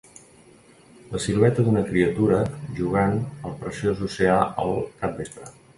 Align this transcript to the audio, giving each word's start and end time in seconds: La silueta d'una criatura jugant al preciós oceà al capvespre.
La 1.11 1.21
silueta 1.25 1.65
d'una 1.67 1.83
criatura 1.91 2.41
jugant 2.81 3.15
al 3.51 3.57
preciós 3.65 4.05
oceà 4.11 4.41
al 4.67 4.79
capvespre. 5.05 5.53